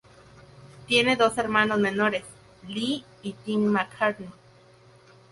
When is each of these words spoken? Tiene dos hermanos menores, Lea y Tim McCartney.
Tiene 0.87 1.15
dos 1.15 1.37
hermanos 1.37 1.77
menores, 1.77 2.23
Lea 2.67 3.03
y 3.21 3.33
Tim 3.45 3.67
McCartney. 3.67 4.31